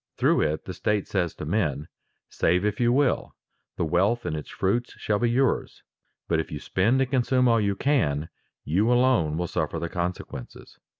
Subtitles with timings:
[0.17, 1.87] Through it the state says to men:
[2.27, 3.35] "Save if you will;
[3.77, 5.83] the wealth and its fruits shall be yours.
[6.27, 8.29] But if you spend and consume all you can,
[8.65, 10.79] you alone will suffer the consequences."